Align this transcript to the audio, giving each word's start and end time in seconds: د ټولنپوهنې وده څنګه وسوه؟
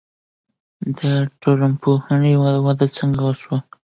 د 0.97 1.01
ټولنپوهنې 1.41 2.33
وده 2.65 2.87
څنګه 2.97 3.21
وسوه؟ 3.25 3.57